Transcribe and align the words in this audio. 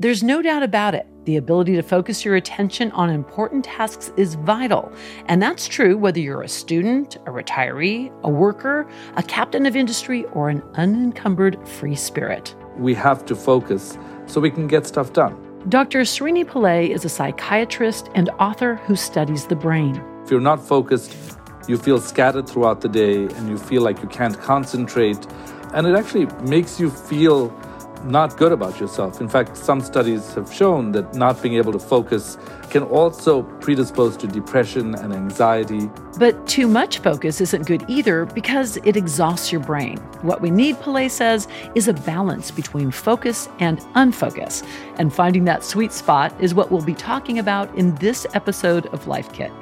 There's 0.00 0.22
no 0.22 0.40
doubt 0.40 0.62
about 0.62 0.94
it. 0.94 1.06
The 1.26 1.36
ability 1.36 1.76
to 1.76 1.82
focus 1.82 2.24
your 2.24 2.34
attention 2.34 2.90
on 2.92 3.10
important 3.10 3.66
tasks 3.66 4.10
is 4.16 4.34
vital. 4.34 4.90
And 5.26 5.42
that's 5.42 5.68
true 5.68 5.98
whether 5.98 6.18
you're 6.18 6.40
a 6.40 6.48
student, 6.48 7.16
a 7.26 7.30
retiree, 7.30 8.10
a 8.22 8.30
worker, 8.30 8.88
a 9.16 9.22
captain 9.22 9.66
of 9.66 9.76
industry, 9.76 10.24
or 10.32 10.48
an 10.48 10.62
unencumbered 10.76 11.68
free 11.68 11.94
spirit. 11.94 12.56
We 12.78 12.94
have 12.94 13.26
to 13.26 13.36
focus 13.36 13.98
so 14.24 14.40
we 14.40 14.50
can 14.50 14.66
get 14.66 14.86
stuff 14.86 15.12
done. 15.12 15.36
Dr. 15.68 16.00
Srini 16.00 16.46
Pillay 16.46 16.88
is 16.88 17.04
a 17.04 17.10
psychiatrist 17.10 18.08
and 18.14 18.30
author 18.38 18.76
who 18.76 18.96
studies 18.96 19.48
the 19.48 19.56
brain. 19.56 20.02
If 20.24 20.30
you're 20.30 20.40
not 20.40 20.66
focused, 20.66 21.14
you 21.68 21.76
feel 21.76 22.00
scattered 22.00 22.48
throughout 22.48 22.80
the 22.80 22.88
day 22.88 23.24
and 23.24 23.50
you 23.50 23.58
feel 23.58 23.82
like 23.82 24.00
you 24.00 24.08
can't 24.08 24.40
concentrate. 24.40 25.26
And 25.74 25.86
it 25.86 25.94
actually 25.94 26.24
makes 26.48 26.80
you 26.80 26.88
feel 26.88 27.54
not 28.04 28.36
good 28.36 28.52
about 28.52 28.80
yourself. 28.80 29.20
In 29.20 29.28
fact, 29.28 29.56
some 29.56 29.80
studies 29.80 30.34
have 30.34 30.52
shown 30.52 30.92
that 30.92 31.14
not 31.14 31.42
being 31.42 31.54
able 31.54 31.72
to 31.72 31.78
focus 31.78 32.38
can 32.70 32.82
also 32.84 33.42
predispose 33.60 34.16
to 34.16 34.26
depression 34.26 34.94
and 34.94 35.12
anxiety. 35.12 35.90
But 36.18 36.46
too 36.46 36.68
much 36.68 36.98
focus 36.98 37.40
isn't 37.40 37.66
good 37.66 37.84
either 37.88 38.26
because 38.26 38.78
it 38.84 38.96
exhausts 38.96 39.50
your 39.50 39.60
brain. 39.60 39.98
What 40.22 40.40
we 40.40 40.50
need, 40.50 40.76
Pillay 40.76 41.10
says, 41.10 41.48
is 41.74 41.88
a 41.88 41.92
balance 41.92 42.50
between 42.50 42.90
focus 42.90 43.48
and 43.58 43.80
unfocus. 43.96 44.64
And 44.96 45.12
finding 45.12 45.44
that 45.46 45.64
sweet 45.64 45.92
spot 45.92 46.32
is 46.40 46.54
what 46.54 46.70
we'll 46.70 46.84
be 46.84 46.94
talking 46.94 47.38
about 47.38 47.74
in 47.74 47.94
this 47.96 48.26
episode 48.34 48.86
of 48.86 49.06
Life 49.06 49.32
Kit. 49.32 49.52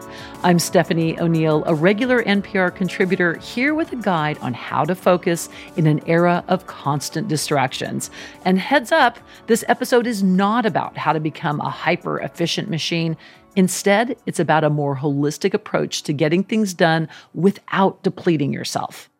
I'm 0.43 0.59
Stephanie 0.59 1.19
O'Neill, 1.19 1.65
a 1.67 1.75
regular 1.75 2.23
NPR 2.25 2.75
contributor, 2.75 3.35
here 3.39 3.75
with 3.75 3.93
a 3.93 3.97
guide 3.97 4.39
on 4.39 4.53
how 4.53 4.85
to 4.85 4.95
focus 4.95 5.49
in 5.77 5.87
an 5.87 6.01
era 6.07 6.45
of 6.49 6.67
constant 6.67 7.29
distractions. 7.29 8.11
And 8.45 8.59
heads 8.59 8.93
up, 8.93 9.19
this 9.47 9.65
episode 9.69 10.07
is 10.07 10.23
not 10.23 10.67
about 10.67 10.97
how 10.97 11.13
to 11.13 11.21
become 11.21 11.61
a 11.61 11.71
hyper 11.71 12.19
efficient 12.21 12.71
machine. 12.71 13.17
Instead, 13.57 14.17
it's 14.27 14.41
about 14.41 14.65
a 14.65 14.71
more 14.71 14.97
holistic 14.97 15.55
approach 15.55 16.03
to 16.05 16.13
getting 16.13 16.45
things 16.45 16.75
done 16.75 17.09
without 17.35 18.03
depleting 18.03 18.53
yourself. 18.53 19.11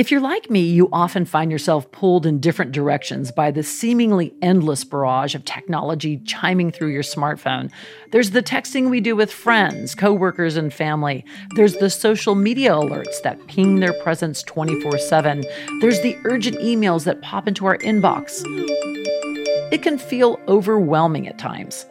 If 0.00 0.10
you're 0.10 0.22
like 0.22 0.48
me, 0.48 0.60
you 0.60 0.88
often 0.94 1.26
find 1.26 1.52
yourself 1.52 1.92
pulled 1.92 2.24
in 2.24 2.40
different 2.40 2.72
directions 2.72 3.30
by 3.30 3.50
the 3.50 3.62
seemingly 3.62 4.32
endless 4.40 4.82
barrage 4.82 5.34
of 5.34 5.44
technology 5.44 6.16
chiming 6.24 6.72
through 6.72 6.88
your 6.88 7.02
smartphone. 7.02 7.70
There's 8.10 8.30
the 8.30 8.42
texting 8.42 8.88
we 8.88 9.02
do 9.02 9.14
with 9.14 9.30
friends, 9.30 9.94
coworkers, 9.94 10.56
and 10.56 10.72
family. 10.72 11.26
There's 11.54 11.76
the 11.76 11.90
social 11.90 12.34
media 12.34 12.70
alerts 12.70 13.20
that 13.24 13.46
ping 13.46 13.80
their 13.80 13.92
presence 13.92 14.42
24 14.44 14.96
7. 14.96 15.44
There's 15.82 16.00
the 16.00 16.16
urgent 16.24 16.56
emails 16.60 17.04
that 17.04 17.20
pop 17.20 17.46
into 17.46 17.66
our 17.66 17.76
inbox. 17.76 18.40
It 19.70 19.82
can 19.82 19.98
feel 19.98 20.40
overwhelming 20.48 21.28
at 21.28 21.38
times. 21.38 21.84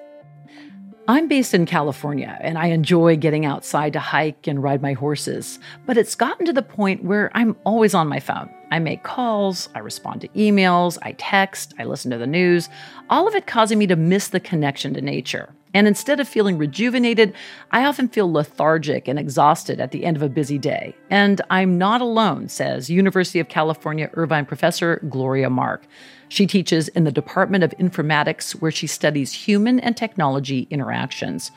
I'm 1.09 1.27
based 1.27 1.55
in 1.55 1.65
California 1.65 2.37
and 2.39 2.55
I 2.55 2.67
enjoy 2.67 3.17
getting 3.17 3.43
outside 3.43 3.93
to 3.93 3.99
hike 3.99 4.45
and 4.45 4.61
ride 4.61 4.83
my 4.83 4.93
horses, 4.93 5.57
but 5.87 5.97
it's 5.97 6.13
gotten 6.13 6.45
to 6.45 6.53
the 6.53 6.61
point 6.61 7.03
where 7.03 7.31
I'm 7.33 7.57
always 7.63 7.95
on 7.95 8.07
my 8.07 8.19
phone. 8.19 8.47
I 8.69 8.77
make 8.77 9.01
calls, 9.01 9.69
I 9.73 9.79
respond 9.79 10.21
to 10.21 10.27
emails, 10.27 10.99
I 11.01 11.13
text, 11.13 11.73
I 11.79 11.85
listen 11.85 12.11
to 12.11 12.19
the 12.19 12.27
news, 12.27 12.69
all 13.09 13.27
of 13.27 13.33
it 13.33 13.47
causing 13.47 13.79
me 13.79 13.87
to 13.87 13.95
miss 13.95 14.27
the 14.27 14.39
connection 14.39 14.93
to 14.93 15.01
nature. 15.01 15.51
And 15.73 15.87
instead 15.87 16.19
of 16.19 16.27
feeling 16.27 16.57
rejuvenated, 16.57 17.33
I 17.71 17.85
often 17.85 18.07
feel 18.07 18.31
lethargic 18.31 19.07
and 19.07 19.19
exhausted 19.19 19.79
at 19.79 19.91
the 19.91 20.03
end 20.03 20.17
of 20.17 20.23
a 20.23 20.29
busy 20.29 20.57
day. 20.57 20.95
And 21.09 21.41
I'm 21.49 21.77
not 21.77 22.01
alone, 22.01 22.49
says 22.49 22.89
University 22.89 23.39
of 23.39 23.49
California 23.49 24.09
Irvine 24.13 24.45
professor 24.45 24.99
Gloria 25.09 25.49
Mark. 25.49 25.85
She 26.27 26.47
teaches 26.47 26.87
in 26.89 27.03
the 27.03 27.11
Department 27.11 27.63
of 27.63 27.71
Informatics, 27.79 28.53
where 28.53 28.71
she 28.71 28.87
studies 28.87 29.33
human 29.33 29.79
and 29.79 29.95
technology 29.95 30.67
interactions. 30.69 31.51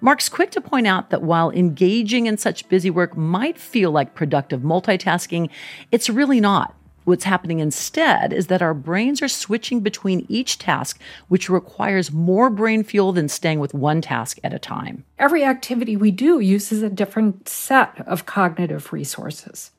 Mark's 0.00 0.28
quick 0.28 0.50
to 0.50 0.60
point 0.60 0.86
out 0.86 1.10
that 1.10 1.22
while 1.22 1.50
engaging 1.50 2.26
in 2.26 2.36
such 2.36 2.68
busy 2.68 2.90
work 2.90 3.16
might 3.16 3.58
feel 3.58 3.90
like 3.90 4.14
productive 4.14 4.60
multitasking, 4.60 5.48
it's 5.90 6.10
really 6.10 6.40
not. 6.40 6.76
What's 7.06 7.22
happening 7.22 7.60
instead 7.60 8.32
is 8.32 8.48
that 8.48 8.62
our 8.62 8.74
brains 8.74 9.22
are 9.22 9.28
switching 9.28 9.78
between 9.78 10.26
each 10.28 10.58
task, 10.58 11.00
which 11.28 11.48
requires 11.48 12.10
more 12.10 12.50
brain 12.50 12.82
fuel 12.82 13.12
than 13.12 13.28
staying 13.28 13.60
with 13.60 13.72
one 13.72 14.00
task 14.00 14.40
at 14.42 14.52
a 14.52 14.58
time. 14.58 15.04
Every 15.16 15.44
activity 15.44 15.96
we 15.96 16.10
do 16.10 16.40
uses 16.40 16.82
a 16.82 16.90
different 16.90 17.48
set 17.48 18.04
of 18.08 18.26
cognitive 18.26 18.92
resources. 18.92 19.70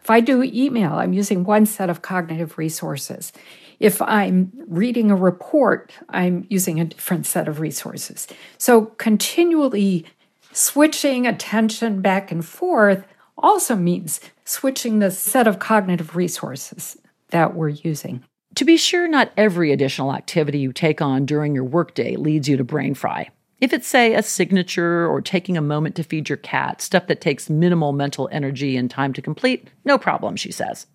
If 0.00 0.10
I 0.10 0.20
do 0.20 0.44
email, 0.44 0.92
I'm 0.92 1.12
using 1.12 1.42
one 1.42 1.66
set 1.66 1.90
of 1.90 2.02
cognitive 2.02 2.56
resources. 2.56 3.32
If 3.80 4.00
I'm 4.00 4.52
reading 4.68 5.10
a 5.10 5.16
report, 5.16 5.92
I'm 6.08 6.46
using 6.48 6.78
a 6.78 6.84
different 6.84 7.26
set 7.26 7.48
of 7.48 7.58
resources. 7.58 8.28
So 8.58 8.86
continually 8.96 10.06
switching 10.52 11.26
attention 11.26 12.00
back 12.00 12.30
and 12.30 12.44
forth 12.46 13.04
also 13.40 13.76
means 13.76 14.20
switching 14.44 14.98
the 14.98 15.10
set 15.10 15.46
of 15.46 15.58
cognitive 15.58 16.16
resources 16.16 16.96
that 17.30 17.54
we're 17.54 17.68
using. 17.68 18.24
To 18.56 18.64
be 18.64 18.76
sure, 18.76 19.06
not 19.06 19.32
every 19.36 19.72
additional 19.72 20.12
activity 20.12 20.58
you 20.58 20.72
take 20.72 21.00
on 21.00 21.24
during 21.24 21.54
your 21.54 21.64
workday 21.64 22.16
leads 22.16 22.48
you 22.48 22.56
to 22.56 22.64
brain 22.64 22.94
fry. 22.94 23.30
If 23.60 23.72
it's, 23.72 23.86
say, 23.86 24.14
a 24.14 24.22
signature 24.22 25.06
or 25.06 25.20
taking 25.20 25.56
a 25.56 25.62
moment 25.62 25.94
to 25.96 26.02
feed 26.02 26.28
your 26.28 26.38
cat, 26.38 26.80
stuff 26.80 27.06
that 27.08 27.20
takes 27.20 27.50
minimal 27.50 27.92
mental 27.92 28.28
energy 28.32 28.76
and 28.76 28.90
time 28.90 29.12
to 29.12 29.22
complete, 29.22 29.68
no 29.84 29.98
problem, 29.98 30.36
she 30.36 30.50
says. 30.50 30.86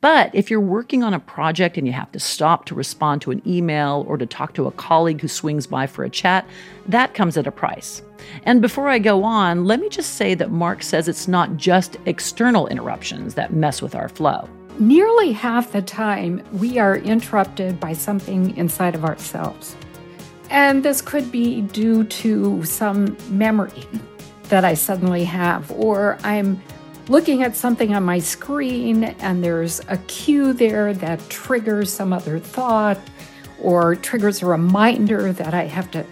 But 0.00 0.34
if 0.34 0.50
you're 0.50 0.60
working 0.60 1.02
on 1.02 1.12
a 1.12 1.20
project 1.20 1.76
and 1.76 1.86
you 1.86 1.92
have 1.92 2.12
to 2.12 2.20
stop 2.20 2.64
to 2.66 2.74
respond 2.74 3.20
to 3.22 3.30
an 3.30 3.42
email 3.46 4.04
or 4.08 4.16
to 4.16 4.26
talk 4.26 4.54
to 4.54 4.66
a 4.66 4.72
colleague 4.72 5.20
who 5.20 5.28
swings 5.28 5.66
by 5.66 5.86
for 5.86 6.04
a 6.04 6.10
chat, 6.10 6.46
that 6.86 7.14
comes 7.14 7.36
at 7.36 7.46
a 7.46 7.52
price. 7.52 8.00
And 8.44 8.62
before 8.62 8.88
I 8.88 8.98
go 8.98 9.24
on, 9.24 9.64
let 9.64 9.80
me 9.80 9.88
just 9.88 10.14
say 10.14 10.34
that 10.34 10.50
Mark 10.50 10.82
says 10.82 11.08
it's 11.08 11.28
not 11.28 11.56
just 11.56 11.96
external 12.06 12.66
interruptions 12.68 13.34
that 13.34 13.52
mess 13.52 13.82
with 13.82 13.94
our 13.94 14.08
flow. 14.08 14.48
Nearly 14.78 15.32
half 15.32 15.72
the 15.72 15.82
time, 15.82 16.42
we 16.52 16.78
are 16.78 16.96
interrupted 16.96 17.80
by 17.80 17.92
something 17.92 18.56
inside 18.56 18.94
of 18.94 19.04
ourselves. 19.04 19.76
And 20.50 20.84
this 20.84 21.02
could 21.02 21.30
be 21.32 21.62
due 21.62 22.04
to 22.04 22.64
some 22.64 23.16
memory 23.28 23.84
that 24.44 24.64
I 24.64 24.74
suddenly 24.74 25.24
have, 25.24 25.70
or 25.72 26.16
I'm 26.22 26.62
looking 27.08 27.42
at 27.42 27.56
something 27.56 27.94
on 27.94 28.02
my 28.02 28.18
screen 28.18 29.04
and 29.04 29.42
there's 29.42 29.80
a 29.88 29.96
cue 30.08 30.52
there 30.52 30.92
that 30.94 31.28
triggers 31.28 31.92
some 31.92 32.12
other 32.12 32.38
thought 32.38 32.98
or 33.60 33.96
triggers 33.96 34.42
a 34.42 34.46
reminder 34.46 35.32
that 35.32 35.54
I 35.54 35.64
have 35.64 35.90
to 35.92 36.04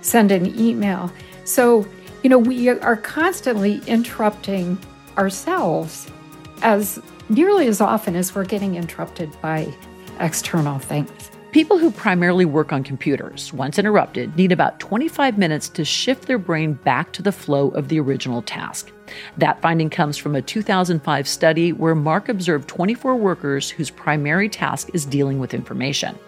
send 0.00 0.30
an 0.30 0.58
email. 0.58 1.12
So, 1.46 1.86
you 2.24 2.28
know, 2.28 2.38
we 2.38 2.68
are 2.68 2.96
constantly 2.96 3.80
interrupting 3.86 4.78
ourselves 5.16 6.10
as 6.62 7.00
nearly 7.28 7.68
as 7.68 7.80
often 7.80 8.16
as 8.16 8.34
we're 8.34 8.44
getting 8.44 8.74
interrupted 8.74 9.30
by 9.40 9.72
external 10.18 10.80
things. 10.80 11.30
People 11.52 11.78
who 11.78 11.90
primarily 11.92 12.44
work 12.44 12.72
on 12.72 12.82
computers, 12.82 13.52
once 13.52 13.78
interrupted, 13.78 14.36
need 14.36 14.50
about 14.50 14.80
25 14.80 15.38
minutes 15.38 15.68
to 15.70 15.84
shift 15.84 16.26
their 16.26 16.36
brain 16.36 16.74
back 16.74 17.12
to 17.12 17.22
the 17.22 17.32
flow 17.32 17.68
of 17.70 17.88
the 17.88 18.00
original 18.00 18.42
task. 18.42 18.92
That 19.38 19.62
finding 19.62 19.88
comes 19.88 20.18
from 20.18 20.34
a 20.34 20.42
2005 20.42 21.28
study 21.28 21.72
where 21.72 21.94
Mark 21.94 22.28
observed 22.28 22.68
24 22.68 23.14
workers 23.16 23.70
whose 23.70 23.88
primary 23.88 24.48
task 24.48 24.90
is 24.92 25.06
dealing 25.06 25.38
with 25.38 25.54
information. 25.54 26.18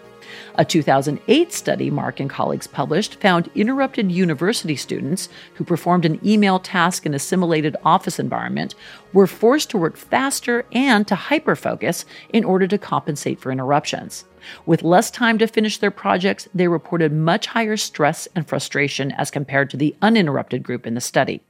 A 0.55 0.65
2008 0.65 1.53
study 1.53 1.89
Mark 1.89 2.19
and 2.19 2.29
colleagues 2.29 2.67
published 2.67 3.19
found 3.21 3.49
interrupted 3.55 4.11
university 4.11 4.75
students 4.75 5.29
who 5.55 5.63
performed 5.63 6.05
an 6.05 6.19
email 6.25 6.59
task 6.59 7.05
in 7.05 7.13
a 7.13 7.19
simulated 7.19 7.75
office 7.83 8.19
environment 8.19 8.75
were 9.13 9.27
forced 9.27 9.69
to 9.71 9.77
work 9.77 9.97
faster 9.97 10.65
and 10.71 11.07
to 11.07 11.15
hyperfocus 11.15 12.05
in 12.33 12.43
order 12.43 12.67
to 12.67 12.77
compensate 12.77 13.39
for 13.39 13.51
interruptions. 13.51 14.25
With 14.65 14.83
less 14.83 15.11
time 15.11 15.37
to 15.39 15.47
finish 15.47 15.77
their 15.77 15.91
projects, 15.91 16.47
they 16.53 16.67
reported 16.67 17.11
much 17.11 17.47
higher 17.47 17.77
stress 17.77 18.27
and 18.35 18.47
frustration 18.47 19.11
as 19.11 19.31
compared 19.31 19.69
to 19.71 19.77
the 19.77 19.95
uninterrupted 20.01 20.63
group 20.63 20.87
in 20.87 20.93
the 20.93 21.01
study. 21.01 21.41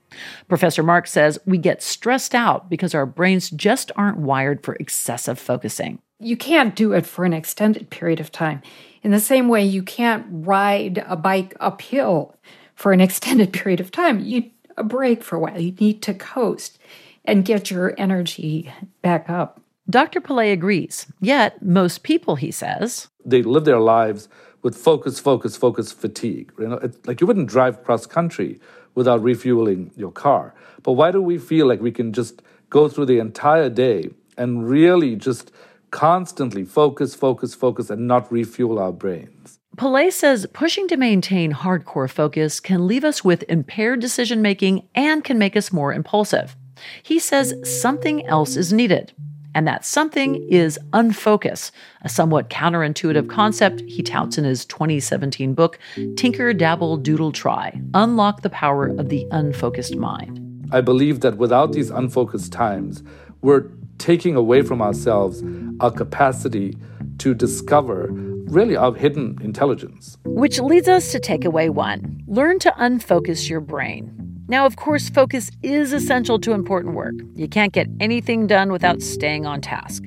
Professor 0.48 0.83
Mark 0.83 1.07
says 1.07 1.39
we 1.45 1.57
get 1.57 1.83
stressed 1.83 2.33
out 2.33 2.69
because 2.69 2.95
our 2.95 3.06
brains 3.06 3.50
just 3.50 3.92
aren't 3.95 4.18
wired 4.18 4.63
for 4.63 4.75
excessive 4.75 5.39
focusing. 5.39 6.00
You 6.19 6.36
can't 6.36 6.75
do 6.75 6.92
it 6.92 7.06
for 7.06 7.24
an 7.24 7.33
extended 7.33 7.89
period 7.89 8.19
of 8.19 8.31
time. 8.31 8.62
In 9.01 9.12
the 9.12 9.19
same 9.21 9.48
way, 9.48 9.63
you 9.63 9.81
can't 9.81 10.25
ride 10.30 11.04
a 11.07 11.16
bike 11.16 11.56
uphill 11.60 12.36
for 12.75 12.92
an 12.92 13.01
extended 13.07 13.54
period 13.54 13.80
of 13.80 13.92
time. 13.92 14.19
You 14.19 14.42
need 14.42 14.51
a 14.77 14.83
break 14.83 15.24
for 15.24 15.38
a 15.38 15.39
while. 15.39 15.60
You 15.60 15.71
need 15.80 16.01
to 16.04 16.13
coast 16.13 16.77
and 17.25 17.45
get 17.45 17.71
your 17.71 17.94
energy 17.98 18.71
back 19.01 19.30
up. 19.30 19.62
Dr. 19.89 20.21
Pillay 20.21 20.51
agrees. 20.51 21.07
Yet, 21.19 21.63
most 21.63 22.04
people, 22.04 22.36
he 22.36 22.51
says, 22.51 23.07
they 23.25 23.42
live 23.42 23.66
their 23.66 23.80
lives 23.80 24.27
with 24.62 24.75
focus, 24.75 25.19
focus, 25.19 25.56
focus 25.56 25.92
fatigue. 25.92 26.51
You 26.60 26.68
know, 26.68 26.77
it's 26.77 26.98
like 27.07 27.21
you 27.21 27.27
wouldn't 27.27 27.48
drive 27.48 27.83
cross 27.83 28.06
country 28.06 28.60
without 28.94 29.24
refueling 29.24 29.92
your 29.95 30.12
car. 30.12 30.54
But 30.83 30.94
why 30.94 31.12
do 31.12 31.21
we 31.21 31.38
feel 31.38 31.66
like 31.66 31.81
we 31.81 31.92
can 31.92 32.13
just 32.13 32.42
go 32.69 32.88
through 32.88 33.06
the 33.06 33.19
entire 33.19 33.69
day 33.69 34.10
and 34.38 34.69
really 34.69 35.16
just 35.16 35.51
constantly 35.91 36.63
focus, 36.63 37.15
focus, 37.15 37.56
focus, 37.56 37.89
and 37.89 38.07
not 38.07 38.31
refuel 38.31 38.80
our 38.80 38.91
brains. 38.91 39.59
Pillay 39.75 40.12
says 40.12 40.45
pushing 40.51 40.88
to 40.89 40.97
maintain 40.97 41.53
hardcore 41.53 42.09
focus 42.09 42.59
can 42.59 42.86
leave 42.86 43.06
us 43.06 43.24
with 43.24 43.44
impaired 43.47 44.01
decision 44.01 44.41
making 44.41 44.88
and 44.94 45.24
can 45.24 45.38
make 45.38 45.56
us 45.56 45.71
more 45.71 45.94
impulsive. 45.94 46.56
He 47.01 47.18
says 47.19 47.53
something 47.81 48.25
else 48.27 48.57
is 48.57 48.74
needed. 48.74 49.13
And 49.56 49.68
that 49.68 49.83
something 49.83 50.47
is 50.50 50.77
unfocus, 50.94 51.71
a 52.03 52.09
somewhat 52.09 52.50
counterintuitive 52.50 53.30
concept 53.30 53.81
he 53.88 54.03
touts 54.03 54.38
in 54.38 54.44
his 54.44 54.63
2017 54.65 55.53
book, 55.56 55.80
Tinker, 56.18 56.53
Dabble, 56.53 56.97
Doodle, 56.97 57.31
Try 57.31 57.81
Unlock 57.95 58.42
the 58.42 58.51
Power 58.51 58.88
of 58.88 59.09
the 59.09 59.25
Unfocused 59.31 59.95
Mind. 59.95 60.68
I 60.71 60.81
believe 60.81 61.21
that 61.21 61.38
without 61.38 61.74
these 61.74 61.89
unfocused 61.89 62.51
times, 62.53 63.01
we're 63.41 63.69
taking 63.97 64.36
away 64.36 64.62
from 64.62 64.81
ourselves 64.81 65.44
our 65.80 65.91
capacity 65.91 66.75
to 67.19 67.33
discover 67.33 68.07
really 68.12 68.75
our 68.75 68.94
hidden 68.94 69.38
intelligence. 69.41 70.18
Which 70.25 70.59
leads 70.59 70.88
us 70.88 71.12
to 71.12 71.19
takeaway 71.19 71.69
one 71.69 72.24
learn 72.27 72.59
to 72.59 72.74
unfocus 72.77 73.50
your 73.50 73.62
brain. 73.62 74.15
Now, 74.47 74.65
of 74.65 74.77
course, 74.77 75.09
focus 75.09 75.51
is 75.62 75.94
essential 75.94 76.39
to 76.39 76.53
important 76.53 76.95
work. 76.95 77.13
You 77.36 77.47
can't 77.47 77.71
get 77.71 77.88
anything 78.00 78.47
done 78.47 78.71
without 78.71 79.01
staying 79.01 79.45
on 79.45 79.62
task. 79.62 80.03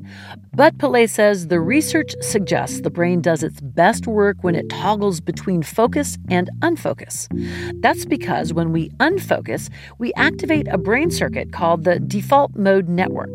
But 0.55 0.77
Pillay 0.77 1.09
says 1.09 1.47
the 1.47 1.63
research 1.63 2.15
suggests 2.21 2.83
the 2.83 2.91
brain 2.91 3.23
does 3.23 3.43
its 3.43 3.59
best 3.63 4.07
work 4.07 4.37
when 4.43 4.55
it 4.55 4.69
toggles 4.69 5.19
between 5.19 5.63
focus 5.63 6.19
and 6.29 6.51
unfocus. 6.61 7.27
That's 7.81 8.05
because 8.05 8.53
when 8.53 8.71
we 8.71 8.91
unfocus, 9.01 9.71
we 9.99 10.13
activate 10.13 10.69
a 10.69 10.77
brain 10.77 11.11
circuit 11.11 11.53
called 11.53 11.85
the 11.85 12.01
default 12.01 12.55
mode 12.55 12.87
network. 12.87 13.35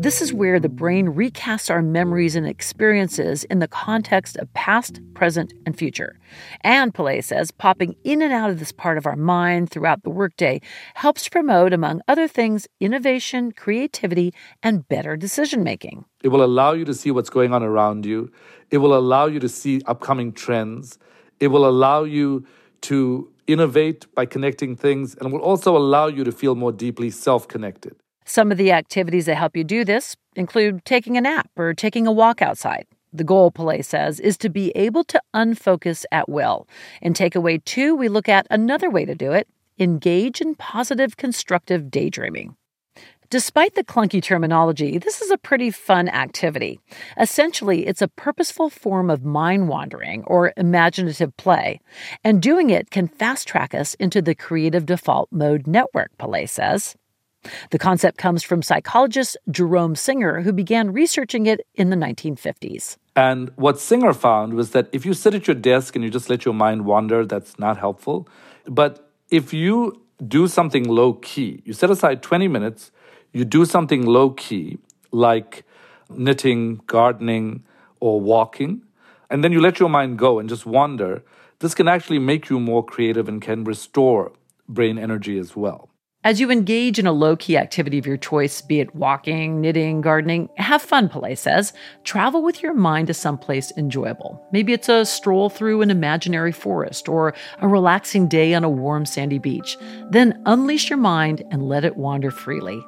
This 0.00 0.20
is 0.20 0.34
where 0.34 0.58
the 0.58 0.68
brain 0.68 1.14
recasts 1.14 1.70
our 1.70 1.82
memories 1.82 2.34
and 2.34 2.48
experiences 2.48 3.44
in 3.44 3.60
the 3.60 3.68
context 3.68 4.36
of 4.36 4.52
past, 4.52 5.00
present, 5.14 5.54
and 5.66 5.78
future. 5.78 6.18
And 6.62 6.92
Pillay 6.92 7.22
says 7.22 7.52
popping 7.52 7.94
in 8.02 8.22
and 8.22 8.32
out 8.32 8.50
of 8.50 8.58
this 8.58 8.72
part 8.72 8.98
of 8.98 9.06
our 9.06 9.14
mind 9.14 9.70
throughout 9.70 10.02
the 10.02 10.10
workday 10.10 10.60
helps 10.94 11.28
promote, 11.28 11.72
among 11.72 12.02
other 12.08 12.26
things, 12.26 12.66
innovation, 12.80 13.52
creativity, 13.52 14.34
and 14.64 14.88
better 14.88 15.16
decision 15.16 15.62
making. 15.62 16.04
It 16.22 16.28
will 16.28 16.44
allow 16.44 16.72
you 16.72 16.84
to 16.84 16.94
see 16.94 17.10
what's 17.10 17.30
going 17.30 17.52
on 17.52 17.62
around 17.62 18.06
you. 18.06 18.30
It 18.70 18.78
will 18.78 18.96
allow 18.96 19.26
you 19.26 19.38
to 19.40 19.48
see 19.48 19.82
upcoming 19.86 20.32
trends. 20.32 20.98
It 21.40 21.48
will 21.48 21.66
allow 21.68 22.04
you 22.04 22.46
to 22.82 23.30
innovate 23.46 24.12
by 24.14 24.26
connecting 24.26 24.76
things 24.76 25.14
and 25.16 25.32
will 25.32 25.40
also 25.40 25.76
allow 25.76 26.06
you 26.06 26.24
to 26.24 26.32
feel 26.32 26.54
more 26.54 26.72
deeply 26.72 27.10
self 27.10 27.46
connected. 27.46 27.96
Some 28.24 28.50
of 28.50 28.58
the 28.58 28.72
activities 28.72 29.26
that 29.26 29.36
help 29.36 29.56
you 29.56 29.62
do 29.62 29.84
this 29.84 30.16
include 30.34 30.84
taking 30.84 31.16
a 31.16 31.20
nap 31.20 31.48
or 31.56 31.74
taking 31.74 32.06
a 32.06 32.12
walk 32.12 32.42
outside. 32.42 32.86
The 33.12 33.24
goal, 33.24 33.52
Pillay 33.52 33.84
says, 33.84 34.18
is 34.20 34.36
to 34.38 34.48
be 34.50 34.70
able 34.70 35.04
to 35.04 35.22
unfocus 35.32 36.04
at 36.10 36.28
will. 36.28 36.66
In 37.00 37.14
takeaway 37.14 37.64
two, 37.64 37.94
we 37.94 38.08
look 38.08 38.28
at 38.28 38.46
another 38.50 38.90
way 38.90 39.04
to 39.04 39.14
do 39.14 39.32
it 39.32 39.48
engage 39.78 40.40
in 40.40 40.54
positive, 40.54 41.16
constructive 41.16 41.90
daydreaming. 41.90 42.56
Despite 43.28 43.74
the 43.74 43.82
clunky 43.82 44.22
terminology, 44.22 44.98
this 44.98 45.20
is 45.20 45.32
a 45.32 45.38
pretty 45.38 45.70
fun 45.70 46.08
activity. 46.08 46.78
Essentially, 47.18 47.86
it's 47.86 48.02
a 48.02 48.08
purposeful 48.08 48.70
form 48.70 49.10
of 49.10 49.24
mind 49.24 49.68
wandering 49.68 50.22
or 50.24 50.52
imaginative 50.56 51.36
play, 51.36 51.80
and 52.22 52.40
doing 52.40 52.70
it 52.70 52.90
can 52.90 53.08
fast 53.08 53.48
track 53.48 53.74
us 53.74 53.94
into 53.94 54.22
the 54.22 54.34
creative 54.34 54.86
default 54.86 55.28
mode 55.32 55.66
network, 55.66 56.16
Pillay 56.18 56.48
says. 56.48 56.94
The 57.70 57.78
concept 57.78 58.16
comes 58.16 58.44
from 58.44 58.62
psychologist 58.62 59.36
Jerome 59.50 59.96
Singer, 59.96 60.42
who 60.42 60.52
began 60.52 60.92
researching 60.92 61.46
it 61.46 61.66
in 61.74 61.90
the 61.90 61.96
1950s. 61.96 62.96
And 63.16 63.50
what 63.56 63.80
Singer 63.80 64.12
found 64.12 64.54
was 64.54 64.70
that 64.70 64.88
if 64.92 65.04
you 65.04 65.14
sit 65.14 65.34
at 65.34 65.48
your 65.48 65.54
desk 65.56 65.96
and 65.96 66.04
you 66.04 66.10
just 66.10 66.30
let 66.30 66.44
your 66.44 66.54
mind 66.54 66.84
wander, 66.84 67.24
that's 67.24 67.58
not 67.58 67.78
helpful. 67.78 68.28
But 68.66 69.10
if 69.30 69.52
you 69.52 70.02
do 70.26 70.48
something 70.48 70.84
low 70.84 71.14
key, 71.14 71.62
you 71.64 71.72
set 71.72 71.90
aside 71.90 72.22
20 72.22 72.48
minutes 72.48 72.90
you 73.36 73.44
do 73.44 73.66
something 73.66 74.06
low 74.06 74.30
key, 74.30 74.78
like 75.12 75.64
knitting, 76.08 76.80
gardening, 76.86 77.64
or 78.00 78.18
walking, 78.18 78.82
and 79.28 79.44
then 79.44 79.52
you 79.52 79.60
let 79.60 79.78
your 79.78 79.90
mind 79.90 80.18
go 80.18 80.38
and 80.38 80.48
just 80.48 80.64
wander, 80.64 81.22
this 81.58 81.74
can 81.74 81.86
actually 81.86 82.18
make 82.18 82.48
you 82.48 82.58
more 82.58 82.82
creative 82.82 83.28
and 83.28 83.42
can 83.42 83.62
restore 83.64 84.32
brain 84.68 84.98
energy 84.98 85.38
as 85.38 85.54
well. 85.54 85.90
As 86.24 86.40
you 86.40 86.50
engage 86.50 86.98
in 86.98 87.06
a 87.06 87.12
low 87.12 87.36
key 87.36 87.58
activity 87.58 87.98
of 87.98 88.06
your 88.06 88.16
choice, 88.16 88.62
be 88.62 88.80
it 88.80 88.94
walking, 88.96 89.60
knitting, 89.60 90.00
gardening, 90.00 90.48
have 90.56 90.80
fun, 90.80 91.08
Pillay 91.08 91.36
says. 91.36 91.74
Travel 92.04 92.42
with 92.42 92.62
your 92.62 92.74
mind 92.74 93.06
to 93.08 93.14
someplace 93.14 93.70
enjoyable. 93.76 94.42
Maybe 94.50 94.72
it's 94.72 94.88
a 94.88 95.04
stroll 95.04 95.50
through 95.50 95.82
an 95.82 95.90
imaginary 95.90 96.52
forest 96.52 97.06
or 97.08 97.34
a 97.60 97.68
relaxing 97.68 98.28
day 98.28 98.54
on 98.54 98.64
a 98.64 98.70
warm 98.70 99.04
sandy 99.04 99.38
beach. 99.38 99.76
Then 100.10 100.42
unleash 100.46 100.88
your 100.88 100.98
mind 100.98 101.44
and 101.50 101.68
let 101.68 101.84
it 101.84 101.96
wander 101.96 102.30
freely. 102.30 102.82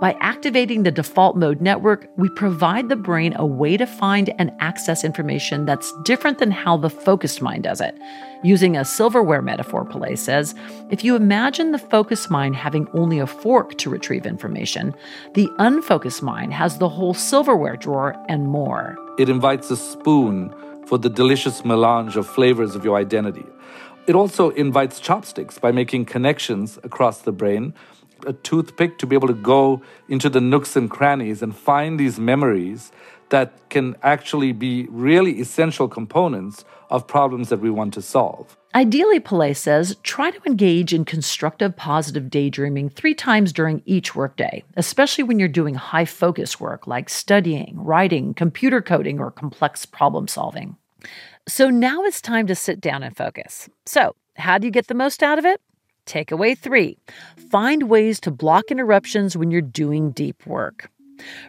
By 0.00 0.16
activating 0.20 0.82
the 0.82 0.90
default 0.90 1.36
mode 1.36 1.60
network, 1.60 2.08
we 2.16 2.28
provide 2.30 2.88
the 2.88 2.96
brain 2.96 3.34
a 3.36 3.46
way 3.46 3.76
to 3.76 3.86
find 3.86 4.32
and 4.38 4.52
access 4.60 5.04
information 5.04 5.64
that's 5.64 5.92
different 6.04 6.38
than 6.38 6.50
how 6.50 6.76
the 6.76 6.90
focused 6.90 7.42
mind 7.42 7.64
does 7.64 7.80
it. 7.80 7.94
Using 8.44 8.76
a 8.76 8.84
silverware 8.84 9.42
metaphor, 9.42 9.84
Pillay 9.84 10.16
says, 10.16 10.54
if 10.90 11.02
you 11.02 11.16
imagine 11.16 11.72
the 11.72 11.78
focused 11.78 12.30
mind 12.30 12.54
having 12.54 12.86
only 12.94 13.18
a 13.18 13.26
fork 13.26 13.76
to 13.78 13.90
retrieve 13.90 14.26
information, 14.26 14.94
the 15.34 15.48
unfocused 15.58 16.22
mind 16.22 16.52
has 16.54 16.78
the 16.78 16.88
whole 16.88 17.14
silverware 17.14 17.76
drawer 17.76 18.14
and 18.28 18.46
more. 18.46 18.96
It 19.18 19.28
invites 19.28 19.70
a 19.70 19.76
spoon 19.76 20.54
for 20.86 20.98
the 20.98 21.10
delicious 21.10 21.64
melange 21.64 22.16
of 22.16 22.26
flavors 22.26 22.74
of 22.74 22.84
your 22.84 22.96
identity. 22.96 23.44
It 24.06 24.14
also 24.14 24.50
invites 24.50 25.00
chopsticks 25.00 25.58
by 25.58 25.70
making 25.70 26.06
connections 26.06 26.78
across 26.82 27.20
the 27.20 27.32
brain 27.32 27.74
a 28.26 28.32
toothpick 28.32 28.98
to 28.98 29.06
be 29.06 29.14
able 29.14 29.28
to 29.28 29.34
go 29.34 29.82
into 30.08 30.28
the 30.28 30.40
nooks 30.40 30.76
and 30.76 30.90
crannies 30.90 31.42
and 31.42 31.56
find 31.56 31.98
these 31.98 32.18
memories 32.18 32.92
that 33.30 33.52
can 33.68 33.96
actually 34.02 34.52
be 34.52 34.86
really 34.90 35.40
essential 35.40 35.88
components 35.88 36.64
of 36.90 37.06
problems 37.06 37.48
that 37.50 37.60
we 37.60 37.70
want 37.70 37.92
to 37.94 38.02
solve. 38.02 38.56
Ideally, 38.74 39.18
Pillay 39.18 39.56
says, 39.56 39.96
try 40.02 40.30
to 40.30 40.40
engage 40.46 40.92
in 40.92 41.04
constructive, 41.04 41.76
positive 41.76 42.30
daydreaming 42.30 42.90
three 42.90 43.14
times 43.14 43.52
during 43.52 43.82
each 43.86 44.14
workday, 44.14 44.62
especially 44.76 45.24
when 45.24 45.38
you're 45.38 45.48
doing 45.48 45.74
high 45.74 46.04
focus 46.04 46.60
work 46.60 46.86
like 46.86 47.08
studying, 47.08 47.74
writing, 47.76 48.34
computer 48.34 48.82
coding, 48.82 49.18
or 49.18 49.30
complex 49.30 49.86
problem 49.86 50.28
solving. 50.28 50.76
So 51.46 51.70
now 51.70 52.04
it's 52.04 52.20
time 52.20 52.46
to 52.46 52.54
sit 52.54 52.80
down 52.80 53.02
and 53.02 53.16
focus. 53.16 53.70
So, 53.86 54.14
how 54.36 54.58
do 54.58 54.66
you 54.66 54.70
get 54.70 54.86
the 54.86 54.94
most 54.94 55.22
out 55.22 55.38
of 55.38 55.44
it? 55.44 55.60
Takeaway 56.08 56.56
three 56.56 56.96
find 57.50 57.90
ways 57.90 58.18
to 58.20 58.30
block 58.30 58.70
interruptions 58.70 59.36
when 59.36 59.50
you're 59.50 59.60
doing 59.60 60.10
deep 60.10 60.46
work. 60.46 60.90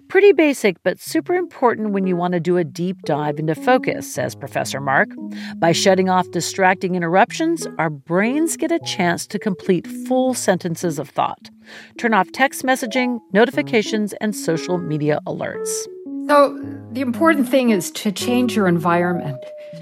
Pretty 0.09 0.33
basic, 0.33 0.81
but 0.83 0.99
super 0.99 1.35
important 1.35 1.91
when 1.91 2.07
you 2.07 2.17
want 2.17 2.33
to 2.33 2.39
do 2.39 2.57
a 2.57 2.63
deep 2.63 3.03
dive 3.03 3.39
into 3.39 3.55
focus, 3.55 4.11
says 4.11 4.35
Professor 4.35 4.81
Mark. 4.81 5.09
By 5.57 5.71
shutting 5.71 6.09
off 6.09 6.29
distracting 6.31 6.95
interruptions, 6.95 7.67
our 7.77 7.89
brains 7.89 8.57
get 8.57 8.71
a 8.71 8.79
chance 8.79 9.25
to 9.27 9.39
complete 9.39 9.87
full 10.07 10.33
sentences 10.33 10.99
of 10.99 11.07
thought. 11.09 11.49
Turn 11.97 12.13
off 12.13 12.31
text 12.33 12.63
messaging, 12.63 13.19
notifications, 13.31 14.13
and 14.13 14.35
social 14.35 14.77
media 14.77 15.19
alerts. 15.25 15.87
So, 16.27 16.59
the 16.91 17.01
important 17.01 17.47
thing 17.47 17.69
is 17.69 17.91
to 17.91 18.11
change 18.11 18.55
your 18.55 18.67
environment. 18.67 19.39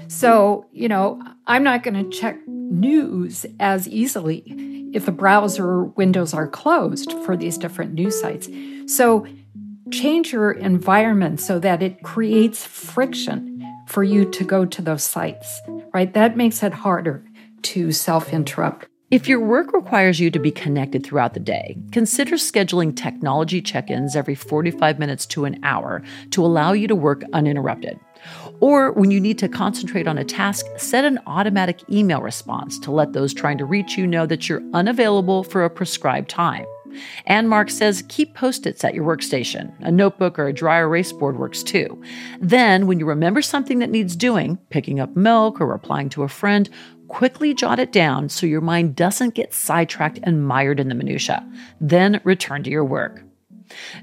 So, 0.08 0.66
you 0.72 0.88
know, 0.88 1.22
I'm 1.46 1.62
not 1.62 1.82
going 1.82 1.94
to 1.94 2.10
check 2.10 2.38
news 2.46 3.46
as 3.60 3.88
easily 3.88 4.90
if 4.92 5.06
the 5.06 5.12
browser 5.12 5.84
windows 5.84 6.34
are 6.34 6.48
closed 6.48 7.12
for 7.24 7.36
these 7.36 7.58
different 7.58 7.94
news 7.94 8.18
sites. 8.18 8.48
So 8.86 9.26
change 9.90 10.32
your 10.32 10.52
environment 10.52 11.40
so 11.40 11.58
that 11.58 11.82
it 11.82 12.02
creates 12.02 12.64
friction 12.64 13.62
for 13.86 14.02
you 14.02 14.30
to 14.30 14.44
go 14.44 14.64
to 14.66 14.82
those 14.82 15.02
sites, 15.02 15.60
right? 15.94 16.12
That 16.12 16.36
makes 16.36 16.62
it 16.62 16.72
harder 16.72 17.24
to 17.62 17.92
self 17.92 18.32
interrupt. 18.32 18.86
If 19.10 19.26
your 19.26 19.40
work 19.40 19.72
requires 19.72 20.20
you 20.20 20.30
to 20.30 20.38
be 20.38 20.50
connected 20.50 21.02
throughout 21.04 21.32
the 21.32 21.40
day, 21.40 21.78
consider 21.92 22.36
scheduling 22.36 22.94
technology 22.94 23.62
check 23.62 23.90
ins 23.90 24.14
every 24.14 24.34
45 24.34 24.98
minutes 24.98 25.24
to 25.26 25.46
an 25.46 25.58
hour 25.62 26.02
to 26.32 26.44
allow 26.44 26.72
you 26.72 26.86
to 26.88 26.94
work 26.94 27.22
uninterrupted. 27.32 27.98
Or 28.60 28.92
when 28.92 29.10
you 29.10 29.20
need 29.20 29.38
to 29.38 29.48
concentrate 29.48 30.08
on 30.08 30.18
a 30.18 30.24
task, 30.24 30.66
set 30.76 31.04
an 31.04 31.18
automatic 31.26 31.88
email 31.90 32.20
response 32.20 32.78
to 32.80 32.90
let 32.90 33.12
those 33.12 33.32
trying 33.32 33.58
to 33.58 33.64
reach 33.64 33.96
you 33.96 34.06
know 34.06 34.26
that 34.26 34.48
you're 34.48 34.62
unavailable 34.74 35.44
for 35.44 35.64
a 35.64 35.70
prescribed 35.70 36.28
time. 36.28 36.66
And 37.26 37.48
Mark 37.48 37.70
says 37.70 38.04
keep 38.08 38.34
post 38.34 38.66
its 38.66 38.82
at 38.82 38.94
your 38.94 39.04
workstation. 39.04 39.72
A 39.80 39.92
notebook 39.92 40.38
or 40.38 40.48
a 40.48 40.52
dry 40.52 40.78
erase 40.78 41.12
board 41.12 41.38
works 41.38 41.62
too. 41.62 42.02
Then, 42.40 42.86
when 42.86 42.98
you 42.98 43.06
remember 43.06 43.42
something 43.42 43.78
that 43.78 43.90
needs 43.90 44.16
doing, 44.16 44.56
picking 44.70 44.98
up 44.98 45.14
milk 45.14 45.60
or 45.60 45.66
replying 45.66 46.08
to 46.10 46.22
a 46.22 46.28
friend, 46.28 46.68
quickly 47.08 47.54
jot 47.54 47.78
it 47.78 47.92
down 47.92 48.28
so 48.28 48.46
your 48.46 48.60
mind 48.60 48.96
doesn't 48.96 49.34
get 49.34 49.54
sidetracked 49.54 50.18
and 50.22 50.46
mired 50.46 50.80
in 50.80 50.88
the 50.88 50.94
minutiae. 50.94 51.46
Then 51.80 52.20
return 52.24 52.62
to 52.64 52.70
your 52.70 52.84
work. 52.84 53.22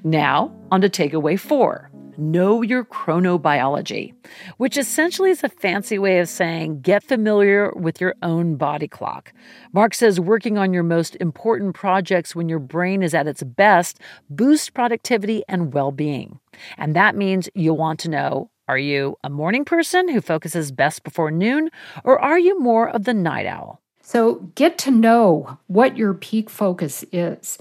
Now, 0.03 0.55
on 0.71 0.81
to 0.81 0.89
takeaway 0.89 1.39
four 1.39 1.89
know 2.17 2.61
your 2.61 2.83
chronobiology, 2.83 4.13
which 4.57 4.77
essentially 4.77 5.31
is 5.31 5.43
a 5.43 5.49
fancy 5.49 5.99
way 5.99 6.19
of 6.19 6.29
saying 6.29 6.81
get 6.81 7.03
familiar 7.03 7.71
with 7.73 8.01
your 8.01 8.15
own 8.21 8.55
body 8.55 8.87
clock. 8.87 9.33
Mark 9.73 9.93
says 9.93 10.19
working 10.19 10.57
on 10.57 10.73
your 10.73 10.83
most 10.83 11.15
important 11.17 11.75
projects 11.75 12.35
when 12.35 12.49
your 12.49 12.59
brain 12.59 13.03
is 13.03 13.13
at 13.13 13.27
its 13.27 13.43
best 13.43 13.99
boosts 14.29 14.69
productivity 14.69 15.43
and 15.47 15.73
well 15.73 15.91
being. 15.91 16.39
And 16.77 16.95
that 16.95 17.15
means 17.15 17.49
you'll 17.53 17.77
want 17.77 17.99
to 18.01 18.09
know 18.09 18.49
are 18.67 18.77
you 18.77 19.15
a 19.23 19.29
morning 19.29 19.63
person 19.63 20.09
who 20.09 20.21
focuses 20.21 20.71
best 20.71 21.03
before 21.03 21.29
noon, 21.29 21.69
or 22.03 22.19
are 22.19 22.39
you 22.39 22.59
more 22.59 22.89
of 22.89 23.03
the 23.03 23.13
night 23.13 23.45
owl? 23.45 23.79
So 24.01 24.35
get 24.55 24.77
to 24.79 24.91
know 24.91 25.59
what 25.67 25.97
your 25.97 26.15
peak 26.15 26.49
focus 26.49 27.05
is 27.11 27.59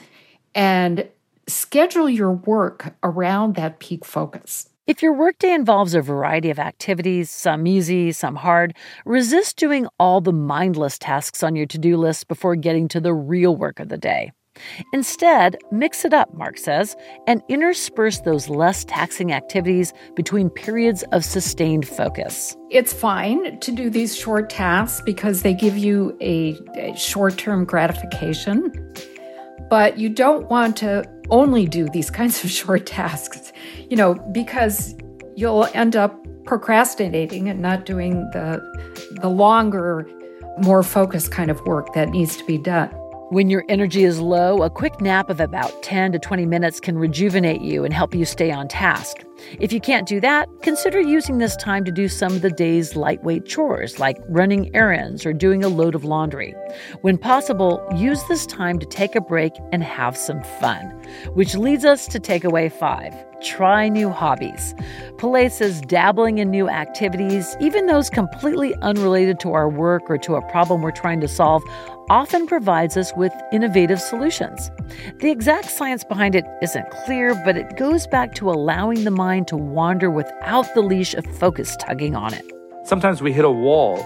and 0.54 1.08
schedule 1.48 2.08
your 2.08 2.32
work 2.32 2.94
around 3.02 3.54
that 3.56 3.78
peak 3.78 4.04
focus. 4.04 4.68
If 4.86 5.02
your 5.02 5.14
workday 5.14 5.54
involves 5.54 5.94
a 5.94 6.02
variety 6.02 6.50
of 6.50 6.58
activities, 6.58 7.30
some 7.30 7.66
easy, 7.66 8.12
some 8.12 8.36
hard, 8.36 8.76
resist 9.06 9.56
doing 9.56 9.86
all 9.98 10.20
the 10.20 10.32
mindless 10.32 10.98
tasks 10.98 11.42
on 11.42 11.56
your 11.56 11.66
to 11.66 11.78
do 11.78 11.96
list 11.96 12.28
before 12.28 12.54
getting 12.54 12.88
to 12.88 13.00
the 13.00 13.14
real 13.14 13.56
work 13.56 13.80
of 13.80 13.88
the 13.88 13.96
day. 13.96 14.30
Instead, 14.92 15.56
mix 15.72 16.04
it 16.04 16.14
up, 16.14 16.32
Mark 16.34 16.58
says, 16.58 16.96
and 17.26 17.42
intersperse 17.48 18.20
those 18.20 18.48
less 18.48 18.84
taxing 18.84 19.32
activities 19.32 19.92
between 20.14 20.50
periods 20.50 21.02
of 21.12 21.24
sustained 21.24 21.88
focus. 21.88 22.56
It's 22.70 22.92
fine 22.92 23.58
to 23.60 23.72
do 23.72 23.90
these 23.90 24.16
short 24.16 24.50
tasks 24.50 25.00
because 25.04 25.42
they 25.42 25.54
give 25.54 25.76
you 25.76 26.16
a, 26.20 26.58
a 26.76 26.94
short 26.96 27.38
term 27.38 27.64
gratification, 27.64 28.70
but 29.74 29.98
you 29.98 30.08
don't 30.08 30.48
want 30.48 30.76
to 30.76 31.04
only 31.30 31.66
do 31.66 31.88
these 31.88 32.08
kinds 32.18 32.44
of 32.44 32.50
short 32.50 32.86
tasks, 32.86 33.52
you 33.90 33.96
know, 33.96 34.14
because 34.30 34.94
you'll 35.34 35.66
end 35.74 35.96
up 35.96 36.16
procrastinating 36.44 37.48
and 37.48 37.58
not 37.58 37.84
doing 37.84 38.20
the, 38.30 38.62
the 39.20 39.28
longer, 39.28 40.08
more 40.58 40.84
focused 40.84 41.32
kind 41.32 41.50
of 41.50 41.60
work 41.62 41.92
that 41.92 42.10
needs 42.10 42.36
to 42.36 42.44
be 42.44 42.56
done. 42.56 42.88
When 43.30 43.50
your 43.50 43.64
energy 43.68 44.04
is 44.04 44.20
low, 44.20 44.62
a 44.62 44.70
quick 44.70 45.00
nap 45.00 45.28
of 45.28 45.40
about 45.40 45.82
10 45.82 46.12
to 46.12 46.20
20 46.20 46.46
minutes 46.46 46.78
can 46.78 46.96
rejuvenate 46.96 47.60
you 47.60 47.84
and 47.84 47.92
help 47.92 48.14
you 48.14 48.24
stay 48.24 48.52
on 48.52 48.68
task. 48.68 49.24
If 49.60 49.72
you 49.72 49.80
can't 49.80 50.06
do 50.06 50.20
that, 50.20 50.48
consider 50.62 51.00
using 51.00 51.38
this 51.38 51.56
time 51.56 51.84
to 51.84 51.92
do 51.92 52.08
some 52.08 52.32
of 52.32 52.42
the 52.42 52.50
day's 52.50 52.96
lightweight 52.96 53.46
chores, 53.46 53.98
like 53.98 54.18
running 54.28 54.74
errands 54.74 55.24
or 55.24 55.32
doing 55.32 55.64
a 55.64 55.68
load 55.68 55.94
of 55.94 56.04
laundry. 56.04 56.54
When 57.02 57.18
possible, 57.18 57.86
use 57.96 58.22
this 58.24 58.46
time 58.46 58.78
to 58.78 58.86
take 58.86 59.14
a 59.14 59.20
break 59.20 59.52
and 59.72 59.82
have 59.82 60.16
some 60.16 60.42
fun. 60.60 60.86
Which 61.34 61.54
leads 61.54 61.84
us 61.84 62.06
to 62.08 62.20
takeaway 62.20 62.72
five 62.72 63.14
try 63.44 63.88
new 63.88 64.10
hobbies. 64.10 64.74
Pillay 65.18 65.50
says 65.50 65.80
dabbling 65.82 66.38
in 66.38 66.50
new 66.50 66.68
activities, 66.68 67.56
even 67.60 67.86
those 67.86 68.10
completely 68.10 68.74
unrelated 68.76 69.38
to 69.40 69.52
our 69.52 69.68
work 69.68 70.02
or 70.08 70.18
to 70.18 70.34
a 70.34 70.50
problem 70.50 70.82
we're 70.82 70.90
trying 70.90 71.20
to 71.20 71.28
solve, 71.28 71.62
often 72.10 72.46
provides 72.46 72.96
us 72.96 73.12
with 73.16 73.32
innovative 73.52 74.00
solutions. 74.00 74.70
The 75.20 75.30
exact 75.30 75.70
science 75.70 76.04
behind 76.04 76.34
it 76.34 76.44
isn't 76.62 76.90
clear, 77.04 77.34
but 77.44 77.56
it 77.56 77.76
goes 77.76 78.06
back 78.06 78.34
to 78.36 78.50
allowing 78.50 79.04
the 79.04 79.10
mind 79.10 79.33
to 79.46 79.56
wander 79.56 80.10
without 80.10 80.72
the 80.74 80.82
leash 80.82 81.14
of 81.14 81.26
focus 81.38 81.76
tugging 81.80 82.14
on 82.14 82.32
it. 82.34 82.44
Sometimes 82.84 83.22
we 83.22 83.32
hit 83.32 83.44
a 83.44 83.50
wall 83.50 83.98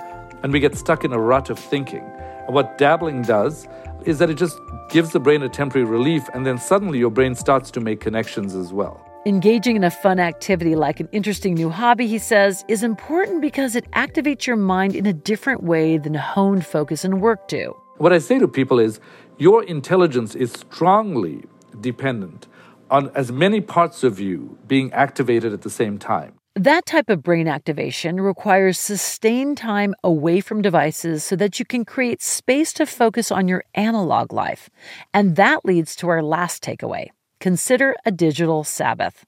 and 0.43 0.53
we 0.53 0.61
get 0.61 0.77
stuck 0.77 1.05
in 1.05 1.13
a 1.13 1.19
rut 1.19 1.51
of 1.51 1.59
thinking. 1.59 2.05
And 2.47 2.55
what 2.55 2.79
dabbling 2.79 3.23
does 3.23 3.69
is 4.05 4.19
that 4.19 4.31
it 4.31 4.39
just 4.39 4.59
gives 4.89 5.13
the 5.13 5.21
brain 5.21 5.43
a 5.43 5.49
temporary 5.49 5.87
relief, 5.87 6.29
and 6.33 6.47
then 6.47 6.57
suddenly 6.57 6.99
your 6.99 7.11
brain 7.11 7.35
starts 7.35 7.71
to 7.73 7.81
make 7.81 8.01
connections 8.01 8.55
as 8.55 8.73
well. 8.73 9.05
Engaging 9.27 9.77
in 9.77 9.85
a 9.85 9.91
fun 9.91 10.19
activity 10.19 10.75
like 10.75 11.01
an 11.01 11.09
interesting 11.13 11.55
new 11.55 11.69
hobby, 11.69 12.07
he 12.07 12.19
says, 12.19 12.65
is 12.69 12.83
important 12.83 13.43
because 13.43 13.77
it 13.77 13.91
activates 13.91 14.47
your 14.47 14.57
mind 14.57 14.95
in 14.95 15.05
a 15.05 15.13
different 15.13 15.63
way 15.63 15.99
than 15.99 16.15
honed 16.15 16.65
focus 16.65 17.05
and 17.05 17.21
work 17.21 17.49
do. 17.49 17.77
What 17.99 18.13
I 18.13 18.19
say 18.19 18.39
to 18.39 18.49
people 18.49 18.79
is 18.79 19.01
your 19.37 19.65
intelligence 19.65 20.35
is 20.35 20.53
strongly 20.53 21.45
dependent 21.81 22.47
on 22.91 23.11
as 23.15 23.31
many 23.31 23.61
parts 23.61 24.03
of 24.05 24.21
you 24.21 24.59
being 24.67 24.93
activated 24.93 25.53
at 25.53 25.63
the 25.63 25.71
same 25.71 25.99
time. 25.99 26.35
That 26.55 26.87
type 26.87 27.09
of 27.09 27.23
brain 27.23 27.47
activation 27.47 28.21
requires 28.21 28.81
sustained 28.81 29.59
time 29.59 29.95
away 30.03 30.41
from 30.41 30.61
devices 30.61 31.23
so 31.23 31.37
that 31.37 31.61
you 31.61 31.65
can 31.65 31.85
create 31.85 32.21
space 32.21 32.73
to 32.75 32.87
focus 32.87 33.31
on 33.31 33.47
your 33.47 33.63
analog 33.75 34.33
life. 34.33 34.69
And 35.15 35.37
that 35.37 35.65
leads 35.65 35.95
to 35.97 36.09
our 36.09 36.23
last 36.23 36.63
takeaway 36.63 37.11
Consider 37.41 37.95
a 38.05 38.11
digital 38.11 38.65
Sabbath. 38.65 39.25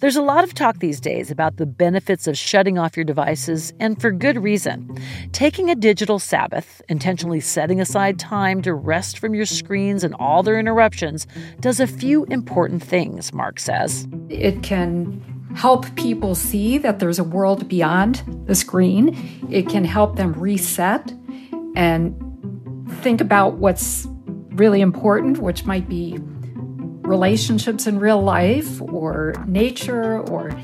There's 0.00 0.16
a 0.16 0.22
lot 0.22 0.42
of 0.42 0.52
talk 0.52 0.80
these 0.80 1.00
days 1.00 1.30
about 1.30 1.58
the 1.58 1.66
benefits 1.66 2.26
of 2.26 2.36
shutting 2.36 2.76
off 2.76 2.96
your 2.96 3.04
devices, 3.04 3.72
and 3.78 4.00
for 4.00 4.10
good 4.10 4.42
reason. 4.42 4.98
Taking 5.30 5.70
a 5.70 5.76
digital 5.76 6.18
Sabbath, 6.18 6.82
intentionally 6.88 7.38
setting 7.38 7.80
aside 7.80 8.18
time 8.18 8.62
to 8.62 8.74
rest 8.74 9.20
from 9.20 9.32
your 9.32 9.46
screens 9.46 10.02
and 10.02 10.12
all 10.16 10.42
their 10.42 10.58
interruptions, 10.58 11.28
does 11.60 11.78
a 11.78 11.86
few 11.86 12.24
important 12.24 12.82
things, 12.82 13.32
Mark 13.32 13.60
says. 13.60 14.08
It 14.28 14.64
can 14.64 15.22
help 15.54 15.94
people 15.94 16.34
see 16.34 16.78
that 16.78 16.98
there's 16.98 17.20
a 17.20 17.24
world 17.24 17.68
beyond 17.68 18.24
the 18.46 18.56
screen, 18.56 19.16
it 19.50 19.68
can 19.68 19.84
help 19.84 20.16
them 20.16 20.32
reset 20.32 21.12
and 21.76 22.18
think 23.02 23.20
about 23.20 23.54
what's 23.54 24.08
really 24.54 24.80
important, 24.80 25.38
which 25.38 25.64
might 25.64 25.88
be 25.88 26.18
relationships 27.02 27.86
in 27.86 27.98
real 27.98 28.22
life 28.22 28.80
or 28.80 29.34
nature 29.46 30.20
or, 30.20 30.56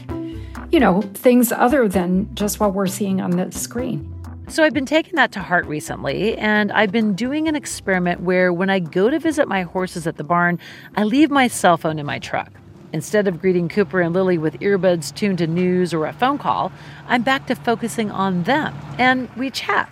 you 0.70 0.80
know, 0.80 1.02
things 1.14 1.52
other 1.52 1.88
than 1.88 2.34
just 2.34 2.60
what 2.60 2.74
we're 2.74 2.86
seeing 2.86 3.20
on 3.20 3.30
the 3.32 3.50
screen. 3.52 4.14
So 4.48 4.64
I've 4.64 4.72
been 4.72 4.86
taking 4.86 5.16
that 5.16 5.30
to 5.32 5.40
heart 5.40 5.66
recently, 5.66 6.38
and 6.38 6.72
I've 6.72 6.90
been 6.90 7.14
doing 7.14 7.48
an 7.48 7.54
experiment 7.54 8.22
where 8.22 8.50
when 8.50 8.70
I 8.70 8.78
go 8.78 9.10
to 9.10 9.18
visit 9.18 9.46
my 9.46 9.62
horses 9.62 10.06
at 10.06 10.16
the 10.16 10.24
barn, 10.24 10.58
I 10.96 11.04
leave 11.04 11.30
my 11.30 11.48
cell 11.48 11.76
phone 11.76 11.98
in 11.98 12.06
my 12.06 12.18
truck. 12.18 12.50
Instead 12.94 13.28
of 13.28 13.42
greeting 13.42 13.68
Cooper 13.68 14.00
and 14.00 14.14
Lily 14.14 14.38
with 14.38 14.54
earbuds 14.60 15.14
tuned 15.14 15.36
to 15.38 15.46
news 15.46 15.92
or 15.92 16.06
a 16.06 16.14
phone 16.14 16.38
call, 16.38 16.72
I'm 17.08 17.20
back 17.22 17.46
to 17.48 17.54
focusing 17.54 18.10
on 18.10 18.44
them, 18.44 18.74
and 18.96 19.28
we 19.36 19.50
chat. 19.50 19.90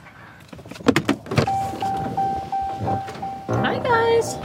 Hi, 3.49 3.79
guys. 3.85 4.39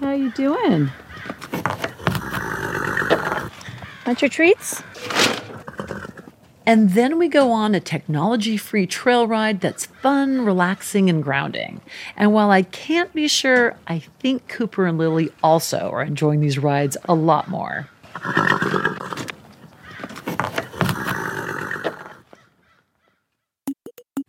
How 0.00 0.12
you 0.12 0.30
doing? 0.30 0.90
Want 4.06 4.22
your 4.22 4.30
treats? 4.30 4.82
And 6.64 6.90
then 6.90 7.18
we 7.18 7.28
go 7.28 7.52
on 7.52 7.74
a 7.74 7.80
technology 7.80 8.56
free 8.56 8.86
trail 8.86 9.26
ride 9.26 9.60
that's 9.60 9.86
fun, 9.86 10.44
relaxing, 10.44 11.10
and 11.10 11.22
grounding. 11.22 11.82
And 12.16 12.32
while 12.32 12.50
I 12.50 12.62
can't 12.62 13.12
be 13.12 13.28
sure, 13.28 13.76
I 13.86 13.98
think 13.98 14.48
Cooper 14.48 14.86
and 14.86 14.96
Lily 14.96 15.30
also 15.42 15.90
are 15.90 16.02
enjoying 16.02 16.40
these 16.40 16.58
rides 16.58 16.96
a 17.04 17.14
lot 17.14 17.48
more. 17.48 17.88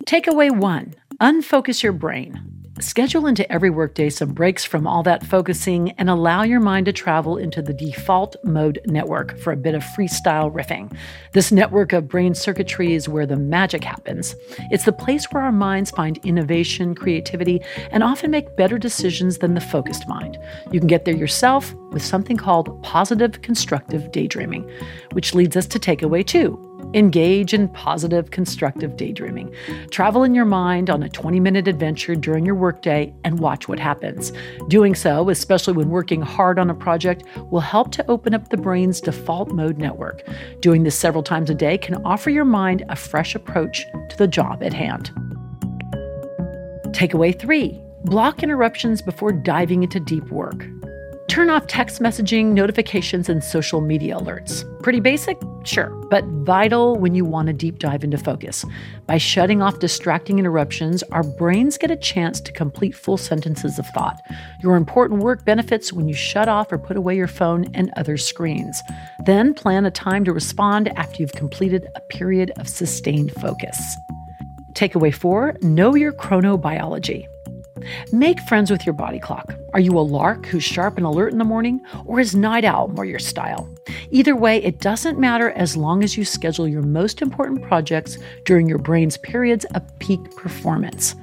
Takeaway 0.04 0.54
one 0.54 0.94
unfocus 1.20 1.82
your 1.82 1.92
brain. 1.92 2.51
Schedule 2.80 3.26
into 3.26 3.50
every 3.52 3.68
workday 3.68 4.08
some 4.08 4.32
breaks 4.32 4.64
from 4.64 4.86
all 4.86 5.02
that 5.02 5.26
focusing 5.26 5.90
and 5.92 6.08
allow 6.08 6.42
your 6.42 6.58
mind 6.58 6.86
to 6.86 6.92
travel 6.92 7.36
into 7.36 7.60
the 7.60 7.74
default 7.74 8.34
mode 8.44 8.80
network 8.86 9.38
for 9.38 9.52
a 9.52 9.56
bit 9.56 9.74
of 9.74 9.84
freestyle 9.84 10.50
riffing. 10.50 10.90
This 11.32 11.52
network 11.52 11.92
of 11.92 12.08
brain 12.08 12.34
circuitry 12.34 12.94
is 12.94 13.10
where 13.10 13.26
the 13.26 13.36
magic 13.36 13.84
happens. 13.84 14.34
It's 14.70 14.86
the 14.86 14.92
place 14.92 15.26
where 15.30 15.42
our 15.42 15.52
minds 15.52 15.90
find 15.90 16.18
innovation, 16.24 16.94
creativity, 16.94 17.60
and 17.90 18.02
often 18.02 18.30
make 18.30 18.56
better 18.56 18.78
decisions 18.78 19.38
than 19.38 19.52
the 19.52 19.60
focused 19.60 20.08
mind. 20.08 20.38
You 20.70 20.80
can 20.80 20.88
get 20.88 21.04
there 21.04 21.14
yourself 21.14 21.74
with 21.90 22.02
something 22.02 22.38
called 22.38 22.82
positive 22.82 23.42
constructive 23.42 24.10
daydreaming, 24.12 24.68
which 25.12 25.34
leads 25.34 25.58
us 25.58 25.66
to 25.66 25.78
takeaway 25.78 26.26
two 26.26 26.71
Engage 26.94 27.54
in 27.54 27.68
positive, 27.68 28.30
constructive 28.30 28.96
daydreaming. 28.96 29.54
Travel 29.90 30.24
in 30.24 30.34
your 30.34 30.44
mind 30.44 30.90
on 30.90 31.02
a 31.02 31.08
20 31.08 31.40
minute 31.40 31.68
adventure 31.68 32.14
during 32.14 32.44
your 32.44 32.54
workday 32.54 33.12
and 33.24 33.38
watch 33.38 33.68
what 33.68 33.78
happens. 33.78 34.32
Doing 34.68 34.94
so, 34.94 35.30
especially 35.30 35.72
when 35.72 35.90
working 35.90 36.22
hard 36.22 36.58
on 36.58 36.70
a 36.70 36.74
project, 36.74 37.24
will 37.50 37.60
help 37.60 37.92
to 37.92 38.10
open 38.10 38.34
up 38.34 38.48
the 38.48 38.56
brain's 38.56 39.00
default 39.00 39.52
mode 39.52 39.78
network. 39.78 40.22
Doing 40.60 40.82
this 40.82 40.98
several 40.98 41.22
times 41.22 41.50
a 41.50 41.54
day 41.54 41.78
can 41.78 41.94
offer 42.04 42.30
your 42.30 42.44
mind 42.44 42.84
a 42.88 42.96
fresh 42.96 43.34
approach 43.34 43.84
to 44.10 44.16
the 44.16 44.28
job 44.28 44.62
at 44.62 44.72
hand. 44.72 45.10
Takeaway 46.92 47.38
three 47.38 47.80
block 48.04 48.42
interruptions 48.42 49.00
before 49.00 49.32
diving 49.32 49.82
into 49.82 50.00
deep 50.00 50.28
work. 50.30 50.66
Turn 51.32 51.48
off 51.48 51.66
text 51.66 52.02
messaging, 52.02 52.52
notifications, 52.52 53.30
and 53.30 53.42
social 53.42 53.80
media 53.80 54.16
alerts. 54.16 54.66
Pretty 54.82 55.00
basic? 55.00 55.38
Sure, 55.64 55.88
but 56.10 56.26
vital 56.44 56.96
when 56.96 57.14
you 57.14 57.24
want 57.24 57.46
to 57.46 57.54
deep 57.54 57.78
dive 57.78 58.04
into 58.04 58.18
focus. 58.18 58.66
By 59.06 59.16
shutting 59.16 59.62
off 59.62 59.78
distracting 59.78 60.38
interruptions, 60.38 61.02
our 61.04 61.22
brains 61.22 61.78
get 61.78 61.90
a 61.90 61.96
chance 61.96 62.38
to 62.42 62.52
complete 62.52 62.94
full 62.94 63.16
sentences 63.16 63.78
of 63.78 63.86
thought. 63.94 64.20
Your 64.62 64.76
important 64.76 65.22
work 65.22 65.46
benefits 65.46 65.90
when 65.90 66.06
you 66.06 66.12
shut 66.12 66.50
off 66.50 66.70
or 66.70 66.76
put 66.76 66.98
away 66.98 67.16
your 67.16 67.28
phone 67.28 67.64
and 67.72 67.90
other 67.96 68.18
screens. 68.18 68.82
Then 69.24 69.54
plan 69.54 69.86
a 69.86 69.90
time 69.90 70.26
to 70.26 70.34
respond 70.34 70.88
after 70.98 71.22
you've 71.22 71.32
completed 71.32 71.86
a 71.96 72.00
period 72.00 72.52
of 72.58 72.68
sustained 72.68 73.32
focus. 73.32 73.96
Takeaway 74.74 75.14
four 75.14 75.56
know 75.62 75.94
your 75.94 76.12
chronobiology. 76.12 77.26
Make 78.12 78.40
friends 78.40 78.70
with 78.70 78.84
your 78.86 78.92
body 78.92 79.18
clock. 79.18 79.54
Are 79.74 79.80
you 79.80 79.98
a 79.98 80.00
lark 80.00 80.46
who's 80.46 80.64
sharp 80.64 80.96
and 80.96 81.06
alert 81.06 81.32
in 81.32 81.38
the 81.38 81.44
morning, 81.44 81.80
or 82.04 82.20
is 82.20 82.34
night 82.34 82.64
owl 82.64 82.88
more 82.88 83.04
your 83.04 83.18
style? 83.18 83.68
Either 84.10 84.36
way, 84.36 84.62
it 84.62 84.80
doesn't 84.80 85.18
matter 85.18 85.50
as 85.52 85.76
long 85.76 86.02
as 86.04 86.16
you 86.16 86.24
schedule 86.24 86.68
your 86.68 86.82
most 86.82 87.22
important 87.22 87.62
projects 87.62 88.18
during 88.44 88.68
your 88.68 88.78
brain's 88.78 89.16
periods 89.18 89.64
of 89.74 89.98
peak 89.98 90.20
performance. 90.36 91.14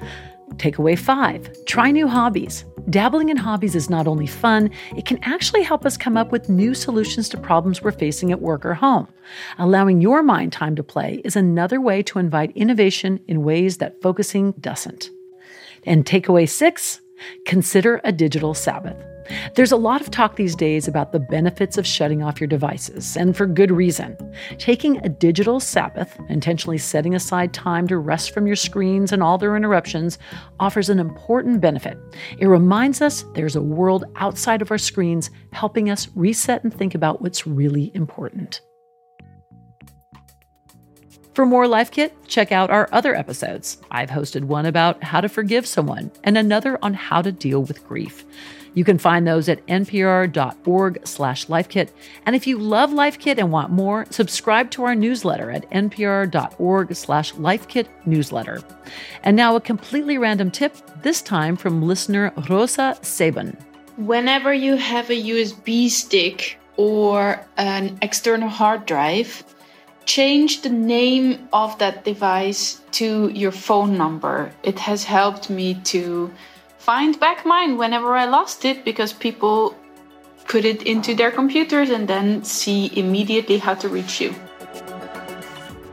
Takeaway 0.56 0.98
five 0.98 1.48
try 1.64 1.90
new 1.90 2.08
hobbies. 2.08 2.64
Dabbling 2.88 3.28
in 3.28 3.36
hobbies 3.36 3.76
is 3.76 3.88
not 3.88 4.08
only 4.08 4.26
fun, 4.26 4.70
it 4.96 5.06
can 5.06 5.18
actually 5.22 5.62
help 5.62 5.86
us 5.86 5.96
come 5.96 6.16
up 6.16 6.32
with 6.32 6.48
new 6.48 6.74
solutions 6.74 7.28
to 7.28 7.36
problems 7.38 7.82
we're 7.82 7.92
facing 7.92 8.32
at 8.32 8.40
work 8.40 8.66
or 8.66 8.74
home. 8.74 9.06
Allowing 9.58 10.00
your 10.00 10.22
mind 10.22 10.52
time 10.52 10.74
to 10.76 10.82
play 10.82 11.20
is 11.24 11.36
another 11.36 11.80
way 11.80 12.02
to 12.02 12.18
invite 12.18 12.56
innovation 12.56 13.20
in 13.28 13.44
ways 13.44 13.76
that 13.78 14.02
focusing 14.02 14.52
doesn't. 14.60 15.10
And 15.84 16.04
takeaway 16.04 16.48
six 16.48 17.00
consider 17.44 18.00
a 18.04 18.12
digital 18.12 18.54
Sabbath. 18.54 18.96
There's 19.54 19.72
a 19.72 19.76
lot 19.76 20.00
of 20.00 20.10
talk 20.10 20.36
these 20.36 20.56
days 20.56 20.88
about 20.88 21.12
the 21.12 21.20
benefits 21.20 21.78
of 21.78 21.86
shutting 21.86 22.22
off 22.22 22.40
your 22.40 22.48
devices, 22.48 23.16
and 23.16 23.36
for 23.36 23.46
good 23.46 23.70
reason. 23.70 24.16
Taking 24.58 24.96
a 24.98 25.08
digital 25.08 25.60
Sabbath, 25.60 26.18
intentionally 26.28 26.78
setting 26.78 27.14
aside 27.14 27.52
time 27.52 27.86
to 27.88 27.98
rest 27.98 28.32
from 28.32 28.46
your 28.46 28.56
screens 28.56 29.12
and 29.12 29.22
all 29.22 29.38
their 29.38 29.56
interruptions, 29.56 30.18
offers 30.58 30.88
an 30.88 30.98
important 30.98 31.60
benefit. 31.60 31.98
It 32.38 32.46
reminds 32.46 33.00
us 33.00 33.24
there's 33.34 33.56
a 33.56 33.62
world 33.62 34.04
outside 34.16 34.62
of 34.62 34.70
our 34.70 34.78
screens 34.78 35.30
helping 35.52 35.90
us 35.90 36.08
reset 36.14 36.64
and 36.64 36.74
think 36.74 36.94
about 36.94 37.22
what's 37.22 37.46
really 37.46 37.92
important. 37.94 38.60
For 41.34 41.46
more 41.46 41.68
Life 41.68 41.92
Kit, 41.92 42.12
check 42.26 42.50
out 42.50 42.70
our 42.70 42.88
other 42.90 43.14
episodes. 43.14 43.78
I've 43.90 44.10
hosted 44.10 44.44
one 44.44 44.66
about 44.66 45.02
how 45.04 45.20
to 45.20 45.28
forgive 45.28 45.64
someone 45.66 46.10
and 46.24 46.36
another 46.36 46.78
on 46.82 46.94
how 46.94 47.22
to 47.22 47.30
deal 47.30 47.62
with 47.62 47.86
grief. 47.86 48.24
You 48.74 48.84
can 48.84 48.98
find 48.98 49.26
those 49.26 49.48
at 49.48 49.64
npr.org 49.66 51.06
slash 51.06 51.46
lifekit. 51.46 51.90
And 52.26 52.36
if 52.36 52.46
you 52.46 52.58
love 52.58 52.92
Life 52.92 53.18
Kit 53.18 53.38
and 53.38 53.50
want 53.50 53.70
more, 53.70 54.06
subscribe 54.10 54.70
to 54.72 54.84
our 54.84 54.94
newsletter 54.94 55.50
at 55.50 55.68
npr.org 55.70 56.94
slash 56.94 57.32
lifekit 57.34 57.86
newsletter. 58.06 58.60
And 59.22 59.36
now 59.36 59.56
a 59.56 59.60
completely 59.60 60.18
random 60.18 60.50
tip, 60.50 60.76
this 61.02 61.22
time 61.22 61.56
from 61.56 61.82
listener 61.82 62.32
Rosa 62.48 62.96
Saban. 63.02 63.56
Whenever 63.96 64.52
you 64.52 64.76
have 64.76 65.10
a 65.10 65.22
USB 65.22 65.88
stick 65.88 66.58
or 66.76 67.44
an 67.56 67.98
external 68.02 68.48
hard 68.48 68.86
drive, 68.86 69.44
change 70.04 70.62
the 70.62 70.70
name 70.70 71.48
of 71.52 71.78
that 71.78 72.04
device 72.04 72.80
to 72.92 73.28
your 73.28 73.52
phone 73.52 73.96
number. 73.96 74.52
It 74.62 74.78
has 74.80 75.04
helped 75.04 75.50
me 75.50 75.74
to 75.84 76.30
find 76.78 77.18
back 77.20 77.46
mine 77.46 77.76
whenever 77.76 78.16
I 78.16 78.24
lost 78.24 78.64
it 78.64 78.84
because 78.84 79.12
people 79.12 79.76
put 80.48 80.64
it 80.64 80.82
into 80.82 81.14
their 81.14 81.30
computers 81.30 81.90
and 81.90 82.08
then 82.08 82.42
see 82.42 82.90
immediately 82.98 83.58
how 83.58 83.74
to 83.74 83.88
reach 83.88 84.20
you. 84.20 84.34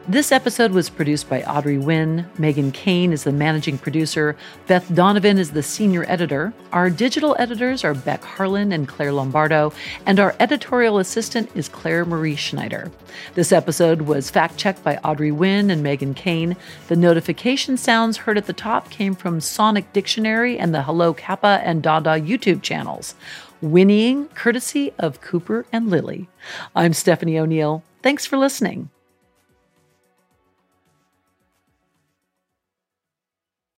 This 0.10 0.32
episode 0.32 0.72
was 0.72 0.90
produced 0.90 1.28
by 1.28 1.44
Audrey 1.44 1.76
Nguyen. 1.76 2.26
Megan 2.40 2.72
Kane 2.72 3.12
is 3.12 3.26
the 3.26 3.34
managing 3.34 3.78
producer. 3.78 4.38
Beth 4.66 4.96
Donovan 4.96 5.38
is 5.38 5.52
the 5.52 5.62
senior 5.62 6.06
editor. 6.08 6.54
Our 6.72 6.90
digital 6.90 7.36
editors 7.38 7.84
are 7.84 7.94
Beck 7.94 8.24
Harlan 8.24 8.72
and 8.72 8.88
Claire 8.88 9.12
Lombardo, 9.12 9.74
and 10.06 10.18
our 10.18 10.34
editorial 10.40 10.98
assistant 10.98 11.50
is 11.56 11.68
Claire 11.68 12.06
Marie 12.06 12.38
Schneider. 12.38 12.90
This 13.34 13.52
episode 13.52 14.04
was 14.04 14.30
fact 14.30 14.56
checked 14.56 14.82
by 14.82 14.96
Audrey 15.00 15.30
Nguyen 15.30 15.70
and 15.70 15.84
Megan 15.84 16.14
Kane. 16.14 16.56
The 16.88 16.96
notification 16.96 17.76
sounds 17.76 18.16
heard 18.16 18.38
at 18.38 18.46
the 18.46 18.54
top 18.54 18.90
came 18.90 19.14
from 19.14 19.42
Sonic 19.42 19.92
Dictionary 19.92 20.58
and 20.58 20.74
the 20.74 20.84
Hello 20.84 21.14
Kappa 21.14 21.60
and 21.66 21.84
Dada 21.84 22.12
YouTube 22.12 22.62
channels. 22.62 23.14
Whinnying 23.62 24.30
courtesy 24.36 24.94
of 24.98 25.20
Cooper 25.20 25.66
and 25.74 25.90
Lily. 25.90 26.30
I'm 26.74 26.94
Stephanie 26.94 27.38
O'Neill. 27.38 27.84
Thanks 28.02 28.26
for 28.26 28.38
listening. 28.38 28.90